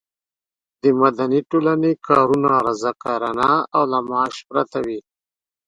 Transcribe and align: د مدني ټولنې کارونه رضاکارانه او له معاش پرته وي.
د 0.81 0.83
مدني 1.01 1.39
ټولنې 1.49 1.91
کارونه 2.07 2.49
رضاکارانه 2.67 3.51
او 3.75 3.83
له 3.91 3.99
معاش 4.09 4.35
پرته 4.49 4.77
وي. 4.85 4.99